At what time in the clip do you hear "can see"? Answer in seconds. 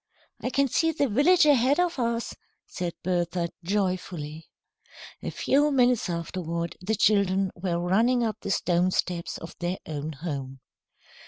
0.49-0.91